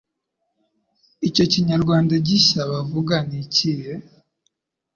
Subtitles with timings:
[1.27, 3.91] Icyo kinyarwanda gishya bavuga ni ikihe